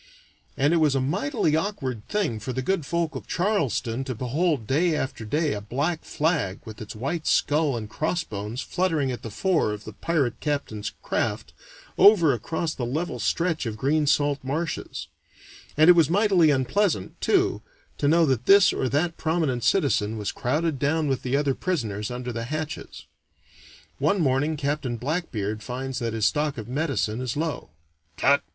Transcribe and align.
And 0.57 0.73
it 0.73 0.77
was 0.77 0.95
a 0.95 0.99
mightily 0.99 1.55
awkward 1.55 2.07
thing 2.07 2.39
for 2.39 2.51
the 2.53 2.63
good 2.63 2.87
folk 2.87 3.13
of 3.13 3.27
Charleston 3.27 4.03
to 4.05 4.15
behold 4.15 4.65
day 4.65 4.95
after 4.95 5.25
day 5.25 5.53
a 5.53 5.61
black 5.61 6.03
flag 6.03 6.59
with 6.65 6.81
its 6.81 6.95
white 6.95 7.27
skull 7.27 7.77
and 7.77 7.87
crossbones 7.87 8.61
fluttering 8.61 9.11
at 9.11 9.21
the 9.21 9.29
fore 9.29 9.71
of 9.71 9.83
the 9.83 9.93
pirate 9.93 10.39
captain's 10.39 10.91
craft, 11.03 11.53
over 11.99 12.33
across 12.33 12.73
the 12.73 12.83
level 12.83 13.19
stretch 13.19 13.67
of 13.67 13.77
green 13.77 14.07
salt 14.07 14.39
marshes; 14.41 15.07
and 15.77 15.87
it 15.87 15.93
was 15.93 16.09
mightily 16.09 16.49
unpleasant, 16.49 17.21
too, 17.21 17.61
to 17.99 18.07
know 18.07 18.25
that 18.25 18.47
this 18.47 18.73
or 18.73 18.89
that 18.89 19.17
prominent 19.17 19.63
citizen 19.63 20.17
was 20.17 20.31
crowded 20.31 20.79
down 20.79 21.07
with 21.07 21.21
the 21.21 21.37
other 21.37 21.53
prisoners 21.53 22.09
under 22.09 22.33
the 22.33 22.45
hatches. 22.45 23.05
One 23.99 24.19
morning 24.19 24.57
Captain 24.57 24.97
Blackbeard 24.97 25.61
finds 25.61 25.99
that 25.99 26.13
his 26.13 26.25
stock 26.25 26.57
of 26.57 26.67
medicine 26.67 27.21
is 27.21 27.37
low. 27.37 27.69
"Tut!" 28.17 28.41